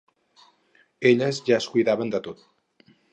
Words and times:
Elles 1.09 1.43
ja 1.49 1.57
es 1.59 1.67
cuidaven 1.75 2.09
de 2.17 2.23
tot. 2.29 2.43